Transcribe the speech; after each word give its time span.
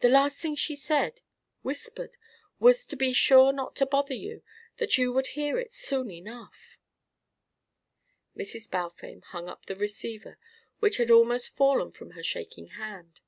The 0.00 0.10
last 0.10 0.40
thing 0.40 0.56
she 0.56 0.76
said 0.76 1.22
whispered 1.62 2.18
was 2.58 2.84
to 2.84 2.96
be 2.96 3.14
sure 3.14 3.50
not 3.50 3.74
to 3.76 3.86
bother 3.86 4.12
you, 4.12 4.42
that 4.76 4.98
you 4.98 5.10
would 5.14 5.28
hear 5.28 5.58
it 5.58 5.72
soon 5.72 6.10
enough" 6.10 6.76
Mrs. 8.36 8.70
Balfame 8.70 9.20
hung 9.20 9.48
up 9.48 9.64
the 9.64 9.74
receiver, 9.76 10.38
which 10.80 10.98
had 10.98 11.10
almost 11.10 11.48
fallen 11.56 11.92
from 11.92 12.10
her 12.10 12.22
shaking 12.22 12.66
hand. 12.76 13.22